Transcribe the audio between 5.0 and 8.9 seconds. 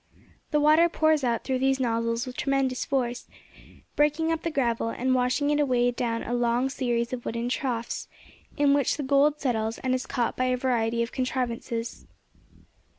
washing it away down a long series of wooden troughs, in